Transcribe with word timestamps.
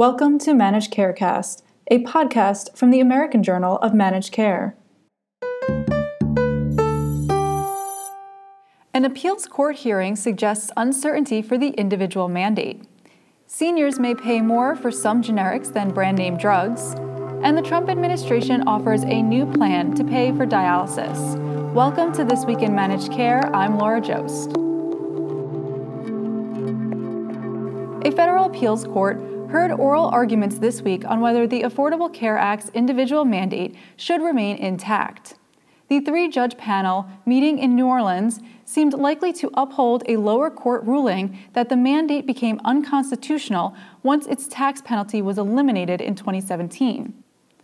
Welcome 0.00 0.38
to 0.38 0.54
Managed 0.54 0.94
Carecast, 0.94 1.60
a 1.90 2.02
podcast 2.04 2.74
from 2.74 2.90
the 2.90 3.00
American 3.00 3.42
Journal 3.42 3.76
of 3.82 3.92
Managed 3.92 4.32
Care. 4.32 4.74
An 8.94 9.04
appeals 9.04 9.44
court 9.44 9.76
hearing 9.76 10.16
suggests 10.16 10.70
uncertainty 10.74 11.42
for 11.42 11.58
the 11.58 11.72
individual 11.72 12.28
mandate. 12.28 12.82
Seniors 13.46 13.98
may 13.98 14.14
pay 14.14 14.40
more 14.40 14.74
for 14.74 14.90
some 14.90 15.22
generics 15.22 15.70
than 15.70 15.92
brand 15.92 16.16
name 16.16 16.38
drugs, 16.38 16.94
and 17.42 17.54
the 17.54 17.62
Trump 17.62 17.90
administration 17.90 18.66
offers 18.66 19.02
a 19.02 19.20
new 19.20 19.44
plan 19.52 19.94
to 19.96 20.02
pay 20.02 20.32
for 20.32 20.46
dialysis. 20.46 21.36
Welcome 21.74 22.14
to 22.14 22.24
This 22.24 22.46
Week 22.46 22.62
in 22.62 22.74
Managed 22.74 23.12
Care. 23.12 23.54
I'm 23.54 23.76
Laura 23.76 24.00
Joszt. 24.00 24.56
A 28.06 28.10
federal 28.12 28.46
appeals 28.46 28.84
court 28.84 29.20
heard 29.50 29.72
oral 29.72 30.06
arguments 30.06 30.58
this 30.58 30.80
week 30.80 31.04
on 31.04 31.20
whether 31.20 31.44
the 31.44 31.62
Affordable 31.62 32.12
Care 32.12 32.38
Act's 32.38 32.70
individual 32.72 33.24
mandate 33.24 33.74
should 33.96 34.22
remain 34.22 34.56
intact. 34.56 35.34
The 35.88 35.98
three 35.98 36.28
judge 36.28 36.56
panel 36.56 37.08
meeting 37.26 37.58
in 37.58 37.74
New 37.74 37.86
Orleans 37.86 38.38
seemed 38.64 38.94
likely 38.94 39.32
to 39.32 39.50
uphold 39.54 40.04
a 40.06 40.18
lower 40.18 40.50
court 40.50 40.84
ruling 40.84 41.36
that 41.54 41.68
the 41.68 41.76
mandate 41.76 42.28
became 42.28 42.60
unconstitutional 42.64 43.74
once 44.04 44.28
its 44.28 44.46
tax 44.46 44.80
penalty 44.82 45.20
was 45.20 45.36
eliminated 45.36 46.00
in 46.00 46.14
2017. 46.14 47.12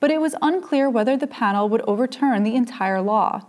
But 0.01 0.11
it 0.11 0.21
was 0.21 0.35
unclear 0.43 0.91
whether 0.91 1.17
the 1.17 1.29
panel 1.29 1.69
would 1.69 1.83
overturn 1.83 2.43
the 2.43 2.57
entire 2.57 3.01
law. 3.01 3.43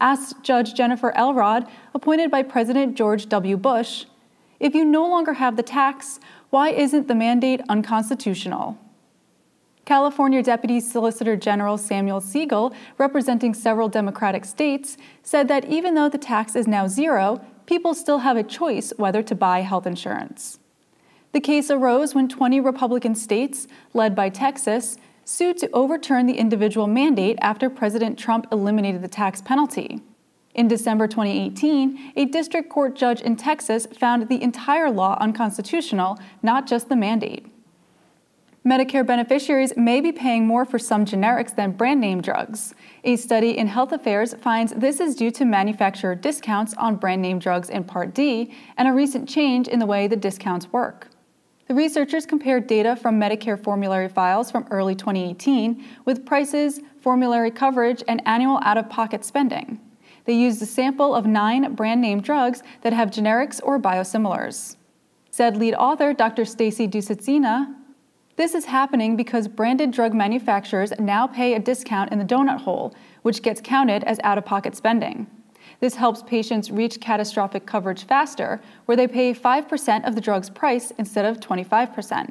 Asked 0.00 0.42
Judge 0.42 0.74
Jennifer 0.74 1.16
Elrod, 1.16 1.64
appointed 1.94 2.28
by 2.28 2.42
President 2.42 2.96
George 2.96 3.28
W. 3.28 3.56
Bush, 3.56 4.04
if 4.60 4.74
you 4.74 4.84
no 4.84 5.06
longer 5.08 5.34
have 5.34 5.56
the 5.56 5.62
tax, 5.62 6.18
why 6.50 6.70
isn't 6.70 7.08
the 7.08 7.14
mandate 7.14 7.60
unconstitutional? 7.68 8.78
California 9.84 10.42
Deputy 10.42 10.80
Solicitor 10.80 11.36
General 11.36 11.78
Samuel 11.78 12.20
Siegel, 12.20 12.74
representing 12.98 13.54
several 13.54 13.88
Democratic 13.88 14.44
states, 14.44 14.98
said 15.22 15.48
that 15.48 15.64
even 15.66 15.94
though 15.94 16.08
the 16.08 16.18
tax 16.18 16.54
is 16.54 16.66
now 16.66 16.86
zero, 16.86 17.40
people 17.66 17.94
still 17.94 18.18
have 18.18 18.36
a 18.36 18.42
choice 18.42 18.92
whether 18.96 19.22
to 19.22 19.34
buy 19.34 19.60
health 19.60 19.86
insurance. 19.86 20.58
The 21.32 21.40
case 21.40 21.70
arose 21.70 22.14
when 22.14 22.28
20 22.28 22.60
Republican 22.60 23.14
states, 23.14 23.66
led 23.92 24.14
by 24.14 24.28
Texas, 24.28 24.96
sued 25.24 25.58
to 25.58 25.70
overturn 25.72 26.26
the 26.26 26.38
individual 26.38 26.86
mandate 26.86 27.38
after 27.42 27.68
President 27.68 28.18
Trump 28.18 28.46
eliminated 28.50 29.02
the 29.02 29.08
tax 29.08 29.42
penalty. 29.42 30.00
In 30.58 30.66
December 30.66 31.06
2018, 31.06 32.14
a 32.16 32.24
district 32.24 32.68
court 32.68 32.96
judge 32.96 33.20
in 33.20 33.36
Texas 33.36 33.86
found 33.86 34.28
the 34.28 34.42
entire 34.42 34.90
law 34.90 35.16
unconstitutional, 35.20 36.18
not 36.42 36.66
just 36.66 36.88
the 36.88 36.96
mandate. 36.96 37.46
Medicare 38.66 39.06
beneficiaries 39.06 39.76
may 39.76 40.00
be 40.00 40.10
paying 40.10 40.48
more 40.48 40.64
for 40.64 40.80
some 40.80 41.04
generics 41.04 41.54
than 41.54 41.70
brand 41.70 42.00
name 42.00 42.20
drugs. 42.20 42.74
A 43.04 43.14
study 43.14 43.56
in 43.56 43.68
Health 43.68 43.92
Affairs 43.92 44.34
finds 44.34 44.72
this 44.72 44.98
is 44.98 45.14
due 45.14 45.30
to 45.30 45.44
manufacturer 45.44 46.16
discounts 46.16 46.74
on 46.74 46.96
brand 46.96 47.22
name 47.22 47.38
drugs 47.38 47.70
in 47.70 47.84
Part 47.84 48.12
D 48.12 48.52
and 48.76 48.88
a 48.88 48.92
recent 48.92 49.28
change 49.28 49.68
in 49.68 49.78
the 49.78 49.86
way 49.86 50.08
the 50.08 50.16
discounts 50.16 50.72
work. 50.72 51.06
The 51.68 51.74
researchers 51.74 52.26
compared 52.26 52.66
data 52.66 52.96
from 52.96 53.20
Medicare 53.20 53.62
formulary 53.62 54.08
files 54.08 54.50
from 54.50 54.66
early 54.72 54.96
2018 54.96 55.84
with 56.04 56.26
prices, 56.26 56.80
formulary 57.00 57.52
coverage, 57.52 58.02
and 58.08 58.20
annual 58.26 58.58
out 58.64 58.76
of 58.76 58.90
pocket 58.90 59.24
spending. 59.24 59.78
They 60.28 60.34
used 60.34 60.60
a 60.60 60.66
sample 60.66 61.14
of 61.14 61.24
nine 61.24 61.74
brand 61.74 62.02
name 62.02 62.20
drugs 62.20 62.62
that 62.82 62.92
have 62.92 63.08
generics 63.08 63.62
or 63.64 63.80
biosimilars. 63.80 64.76
Said 65.30 65.56
lead 65.56 65.72
author 65.72 66.12
Dr. 66.12 66.44
Stacy 66.44 66.86
Dusetzina, 66.86 67.74
this 68.36 68.54
is 68.54 68.66
happening 68.66 69.16
because 69.16 69.48
branded 69.48 69.90
drug 69.90 70.12
manufacturers 70.12 70.92
now 70.98 71.26
pay 71.26 71.54
a 71.54 71.58
discount 71.58 72.12
in 72.12 72.18
the 72.18 72.26
donut 72.26 72.60
hole, 72.60 72.94
which 73.22 73.40
gets 73.40 73.62
counted 73.62 74.04
as 74.04 74.20
out 74.22 74.36
of 74.36 74.44
pocket 74.44 74.76
spending. 74.76 75.26
This 75.80 75.94
helps 75.94 76.22
patients 76.22 76.70
reach 76.70 77.00
catastrophic 77.00 77.64
coverage 77.64 78.04
faster, 78.04 78.60
where 78.84 78.98
they 78.98 79.08
pay 79.08 79.32
5% 79.32 80.06
of 80.06 80.14
the 80.14 80.20
drug's 80.20 80.50
price 80.50 80.90
instead 80.98 81.24
of 81.24 81.40
25%. 81.40 82.28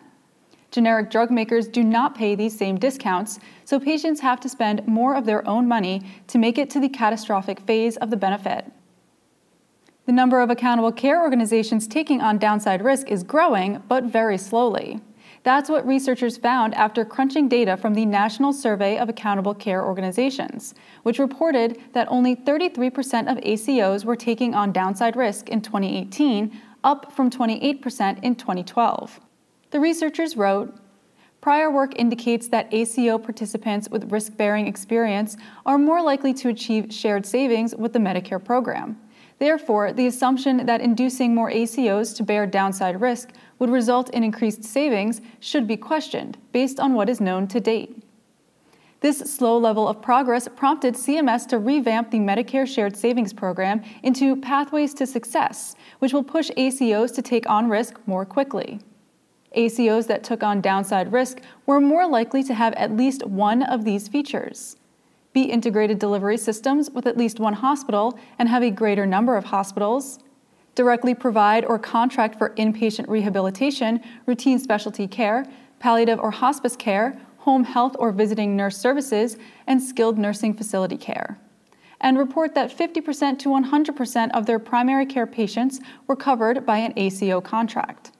Generic 0.71 1.09
drug 1.09 1.31
makers 1.31 1.67
do 1.67 1.83
not 1.83 2.15
pay 2.15 2.35
these 2.35 2.57
same 2.57 2.77
discounts, 2.77 3.39
so 3.63 3.79
patients 3.79 4.19
have 4.19 4.39
to 4.41 4.49
spend 4.49 4.85
more 4.87 5.15
of 5.15 5.25
their 5.25 5.47
own 5.47 5.67
money 5.67 6.01
to 6.27 6.37
make 6.37 6.57
it 6.57 6.69
to 6.71 6.79
the 6.79 6.89
catastrophic 6.89 7.61
phase 7.61 7.97
of 7.97 8.09
the 8.09 8.17
benefit. 8.17 8.65
The 10.05 10.11
number 10.13 10.41
of 10.41 10.49
accountable 10.49 10.91
care 10.91 11.21
organizations 11.21 11.87
taking 11.87 12.21
on 12.21 12.37
downside 12.37 12.81
risk 12.81 13.09
is 13.09 13.23
growing, 13.23 13.83
but 13.87 14.05
very 14.05 14.37
slowly. 14.37 15.01
That's 15.43 15.69
what 15.69 15.87
researchers 15.87 16.37
found 16.37 16.73
after 16.75 17.05
crunching 17.05 17.47
data 17.47 17.77
from 17.77 17.93
the 17.93 18.05
National 18.05 18.51
Survey 18.51 18.97
of 18.97 19.07
Accountable 19.07 19.53
Care 19.53 19.83
Organizations, 19.83 20.73
which 21.03 21.19
reported 21.19 21.79
that 21.93 22.07
only 22.09 22.35
33% 22.35 23.31
of 23.31 23.37
ACOs 23.37 24.03
were 24.03 24.15
taking 24.15 24.53
on 24.53 24.73
downside 24.73 25.15
risk 25.15 25.49
in 25.49 25.61
2018, 25.61 26.57
up 26.83 27.13
from 27.13 27.29
28% 27.29 28.23
in 28.23 28.35
2012. 28.35 29.19
The 29.71 29.79
researchers 29.79 30.37
wrote 30.37 30.73
Prior 31.41 31.69
work 31.69 31.93
indicates 31.97 32.47
that 32.49 32.73
ACO 32.73 33.17
participants 33.17 33.89
with 33.89 34.11
risk 34.11 34.35
bearing 34.35 34.67
experience 34.67 35.37
are 35.65 35.77
more 35.77 36.01
likely 36.01 36.33
to 36.35 36.49
achieve 36.49 36.91
shared 36.93 37.25
savings 37.25 37.75
with 37.75 37.93
the 37.93 37.99
Medicare 37.99 38.43
program. 38.43 38.99
Therefore, 39.39 39.93
the 39.93 40.07
assumption 40.07 40.65
that 40.65 40.81
inducing 40.81 41.35
more 41.35 41.51
ACOs 41.51 42.15
to 42.15 42.23
bear 42.23 42.47
downside 42.47 42.99
risk 42.99 43.33
would 43.59 43.69
result 43.69 44.09
in 44.09 44.23
increased 44.23 44.63
savings 44.63 45.21
should 45.39 45.67
be 45.67 45.77
questioned 45.77 46.37
based 46.51 46.79
on 46.79 46.93
what 46.93 47.09
is 47.09 47.21
known 47.21 47.47
to 47.47 47.59
date. 47.59 48.03
This 49.01 49.19
slow 49.19 49.59
level 49.59 49.87
of 49.87 50.01
progress 50.01 50.47
prompted 50.47 50.95
CMS 50.95 51.47
to 51.49 51.59
revamp 51.59 52.09
the 52.09 52.17
Medicare 52.17 52.67
Shared 52.67 52.97
Savings 52.97 53.31
Program 53.31 53.83
into 54.01 54.35
Pathways 54.37 54.95
to 54.95 55.05
Success, 55.05 55.75
which 55.99 56.13
will 56.13 56.23
push 56.23 56.49
ACOs 56.57 57.13
to 57.13 57.21
take 57.21 57.47
on 57.47 57.69
risk 57.69 57.99
more 58.07 58.25
quickly. 58.25 58.79
ACOs 59.57 60.07
that 60.07 60.23
took 60.23 60.43
on 60.43 60.61
downside 60.61 61.11
risk 61.11 61.41
were 61.65 61.81
more 61.81 62.07
likely 62.07 62.43
to 62.43 62.53
have 62.53 62.73
at 62.73 62.95
least 62.95 63.25
one 63.25 63.63
of 63.63 63.83
these 63.83 64.07
features 64.07 64.77
be 65.37 65.43
integrated 65.43 65.99
delivery 65.99 66.35
systems 66.35 66.89
with 66.89 67.05
at 67.05 67.15
least 67.15 67.39
one 67.39 67.53
hospital 67.53 68.17
and 68.39 68.49
have 68.49 68.63
a 68.63 68.71
greater 68.71 69.05
number 69.05 69.37
of 69.37 69.45
hospitals, 69.45 70.17
directly 70.73 71.13
provide 71.13 71.63
or 71.63 71.77
contract 71.77 72.39
for 72.39 72.55
inpatient 72.55 73.07
rehabilitation, 73.07 74.01
routine 74.25 74.57
specialty 74.57 75.07
care, 75.07 75.45
palliative 75.77 76.19
or 76.19 76.31
hospice 76.31 76.75
care, 76.75 77.19
home 77.37 77.65
health 77.65 77.95
or 77.99 78.11
visiting 78.11 78.55
nurse 78.57 78.79
services, 78.79 79.37
and 79.67 79.79
skilled 79.79 80.17
nursing 80.17 80.55
facility 80.55 80.97
care. 80.97 81.37
And 82.01 82.17
report 82.17 82.55
that 82.55 82.75
50% 82.75 83.37
to 83.37 83.49
100% 83.49 84.31
of 84.31 84.47
their 84.47 84.57
primary 84.57 85.05
care 85.05 85.27
patients 85.27 85.79
were 86.07 86.15
covered 86.15 86.65
by 86.65 86.79
an 86.79 86.93
ACO 86.97 87.41
contract. 87.41 88.11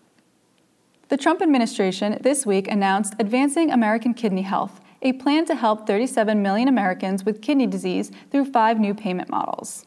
The 1.10 1.16
Trump 1.16 1.42
administration 1.42 2.18
this 2.20 2.46
week 2.46 2.68
announced 2.68 3.16
Advancing 3.18 3.72
American 3.72 4.14
Kidney 4.14 4.42
Health, 4.42 4.82
a 5.02 5.14
plan 5.14 5.46
to 5.46 5.56
help 5.56 5.88
37 5.88 6.42
million 6.42 6.68
Americans 6.68 7.24
with 7.24 7.42
kidney 7.42 7.66
disease 7.66 8.12
through 8.30 8.52
five 8.52 8.78
new 8.78 8.94
payment 8.94 9.30
models. 9.30 9.86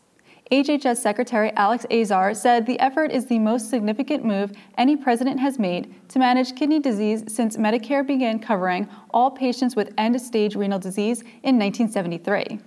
HHS 0.51 0.97
Secretary 0.97 1.53
Alex 1.57 1.85
Azar 1.91 2.33
said 2.33 2.65
the 2.65 2.81
effort 2.81 3.13
is 3.13 3.27
the 3.27 3.39
most 3.39 3.69
significant 3.69 4.25
move 4.25 4.53
any 4.79 4.97
president 4.97 5.39
has 5.41 5.59
made 5.59 5.95
to 6.09 6.19
manage 6.19 6.57
kidney 6.57 6.81
disease 6.81 7.23
since 7.29 7.59
Medicare 7.59 8.07
began 8.07 8.39
covering 8.39 8.89
all 9.11 9.31
patients 9.31 9.77
with 9.77 9.93
end 9.99 10.19
stage 10.23 10.57
renal 10.57 10.79
disease 10.79 11.21
in 11.43 11.59
1973. 11.59 12.61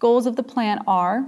Goals 0.00 0.26
of 0.26 0.34
the 0.34 0.42
plan 0.42 0.80
are 0.88 1.24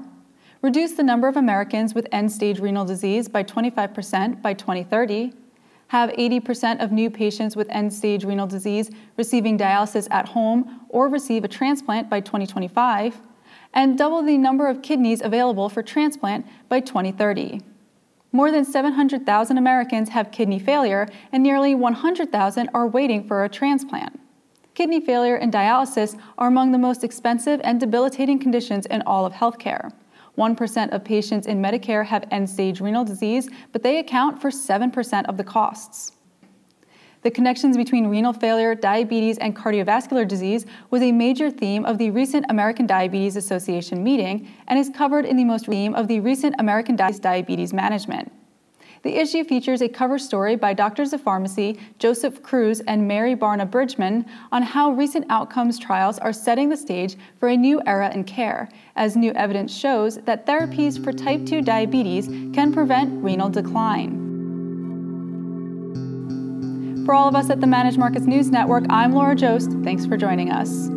reduce 0.62 0.94
the 0.94 1.04
number 1.04 1.28
of 1.28 1.36
Americans 1.36 1.94
with 1.94 2.08
end 2.10 2.32
stage 2.32 2.58
renal 2.58 2.84
disease 2.84 3.28
by 3.28 3.44
25% 3.44 4.42
by 4.42 4.52
2030 4.52 5.32
have 5.88 6.10
80% 6.10 6.82
of 6.82 6.92
new 6.92 7.10
patients 7.10 7.54
with 7.54 7.68
end 7.70 7.92
stage 7.92 8.24
renal 8.24 8.46
disease 8.46 8.90
receiving 9.16 9.56
dialysis 9.58 10.08
at 10.10 10.28
home 10.28 10.80
or 10.88 11.08
receive 11.08 11.44
a 11.44 11.48
transplant 11.48 12.10
by 12.10 12.20
2025, 12.20 13.20
and 13.72 13.98
double 13.98 14.22
the 14.22 14.38
number 14.38 14.68
of 14.68 14.82
kidneys 14.82 15.20
available 15.20 15.68
for 15.68 15.82
transplant 15.82 16.46
by 16.68 16.80
2030. 16.80 17.60
More 18.32 18.50
than 18.50 18.64
700,000 18.64 19.56
Americans 19.56 20.10
have 20.10 20.30
kidney 20.30 20.58
failure, 20.58 21.08
and 21.32 21.42
nearly 21.42 21.74
100,000 21.74 22.70
are 22.74 22.86
waiting 22.86 23.26
for 23.26 23.44
a 23.44 23.48
transplant. 23.48 24.20
Kidney 24.74 25.00
failure 25.00 25.36
and 25.36 25.52
dialysis 25.52 26.20
are 26.36 26.48
among 26.48 26.72
the 26.72 26.78
most 26.78 27.02
expensive 27.02 27.60
and 27.64 27.80
debilitating 27.80 28.38
conditions 28.38 28.84
in 28.86 29.02
all 29.02 29.24
of 29.24 29.32
healthcare. 29.32 29.90
1% 30.36 30.90
of 30.92 31.04
patients 31.04 31.46
in 31.46 31.62
Medicare 31.62 32.04
have 32.04 32.24
end 32.30 32.48
stage 32.48 32.80
renal 32.80 33.04
disease, 33.04 33.48
but 33.72 33.82
they 33.82 33.98
account 33.98 34.40
for 34.40 34.50
7% 34.50 35.24
of 35.26 35.36
the 35.36 35.44
costs. 35.44 36.12
The 37.22 37.30
connections 37.30 37.76
between 37.76 38.06
renal 38.06 38.32
failure, 38.32 38.74
diabetes, 38.74 39.38
and 39.38 39.56
cardiovascular 39.56 40.28
disease 40.28 40.64
was 40.90 41.02
a 41.02 41.10
major 41.10 41.50
theme 41.50 41.84
of 41.84 41.98
the 41.98 42.10
recent 42.10 42.46
American 42.50 42.86
Diabetes 42.86 43.34
Association 43.34 44.04
meeting 44.04 44.48
and 44.68 44.78
is 44.78 44.90
covered 44.94 45.24
in 45.24 45.36
the 45.36 45.44
most 45.44 45.66
theme 45.66 45.94
of 45.94 46.06
the 46.06 46.20
recent 46.20 46.54
American 46.60 46.94
Diabetes 46.94 47.72
Management. 47.72 48.30
The 49.06 49.20
issue 49.20 49.44
features 49.44 49.82
a 49.82 49.88
cover 49.88 50.18
story 50.18 50.56
by 50.56 50.74
doctors 50.74 51.12
of 51.12 51.20
pharmacy 51.20 51.78
Joseph 52.00 52.42
Cruz 52.42 52.80
and 52.88 53.06
Mary 53.06 53.36
Barna 53.36 53.70
Bridgeman 53.70 54.26
on 54.50 54.64
how 54.64 54.90
recent 54.90 55.26
outcomes 55.30 55.78
trials 55.78 56.18
are 56.18 56.32
setting 56.32 56.68
the 56.68 56.76
stage 56.76 57.14
for 57.38 57.48
a 57.48 57.56
new 57.56 57.80
era 57.86 58.12
in 58.12 58.24
care, 58.24 58.68
as 58.96 59.14
new 59.14 59.30
evidence 59.34 59.72
shows 59.72 60.16
that 60.22 60.44
therapies 60.44 61.00
for 61.00 61.12
type 61.12 61.46
2 61.46 61.62
diabetes 61.62 62.26
can 62.52 62.72
prevent 62.72 63.22
renal 63.22 63.48
decline. 63.48 64.24
For 67.06 67.14
all 67.14 67.28
of 67.28 67.36
us 67.36 67.48
at 67.48 67.60
the 67.60 67.66
Managed 67.68 67.98
Markets 67.98 68.26
News 68.26 68.50
Network, 68.50 68.86
I'm 68.90 69.12
Laura 69.12 69.36
Joszt. 69.36 69.84
Thanks 69.84 70.04
for 70.04 70.16
joining 70.16 70.50
us. 70.50 70.90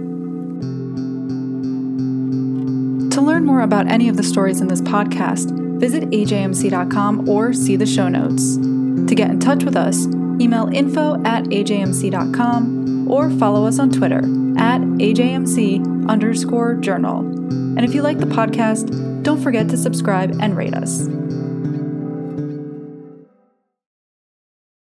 To 3.19 3.25
learn 3.25 3.44
more 3.44 3.60
about 3.60 3.92
any 3.92 4.07
of 4.07 4.16
the 4.16 4.24
stories 4.24 4.62
in 4.62 4.69
this 4.69 4.80
podcast, 4.80 5.51
visit 5.77 6.06
ajmc.com 6.06 7.27
or 7.27 7.51
see 7.51 7.75
the 7.75 7.86
show 7.86 8.07
notes. 8.07 8.56
To 8.56 9.13
get 9.13 9.30
in 9.30 9.42
touch 9.42 9.66
with 9.66 9.75
us, 9.75 10.06
email 10.39 10.69
info 10.71 11.16
at 11.25 11.44
ajmc.com 11.44 13.12
or 13.12 13.30
follow 13.31 13.66
us 13.66 13.77
on 13.77 13.89
Twitter 13.89 14.19
at 14.57 14.80
ajmc 14.80 16.07
underscore 16.10 16.75
journal. 16.75 17.19
And 17.19 17.83
if 17.83 17.94
you 17.94 18.04
like 18.04 18.19
the 18.19 18.25
podcast, 18.25 19.21
don't 19.21 19.44
forget 19.44 19.68
to 19.68 19.75
subscribe 19.75 20.38
and 20.39 20.56
rate 20.56 20.74
us. 20.74 21.10